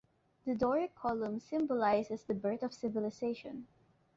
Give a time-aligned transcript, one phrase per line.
[0.47, 3.67] The doric column symbolises the birth of civilisation.